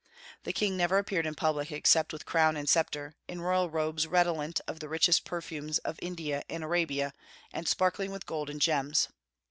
[0.45, 4.59] The king never appeared in public except with crown and sceptre, in royal robes redolent
[4.67, 7.13] of the richest perfumes of India and Arabia,
[7.53, 9.09] and sparkling with gold and gems.